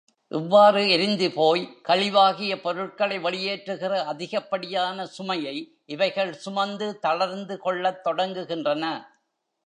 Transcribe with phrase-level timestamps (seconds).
[0.31, 5.55] இவ்வாறு எரிந்து போய் கழிவாகிய பொருட்களை வெளியேற்றுகிற அதிகப்படியான சுமையை,
[5.85, 8.85] இவைகள் சுமந்து தளர்ந்து கொள்ளத் தொடங்குகின்றன.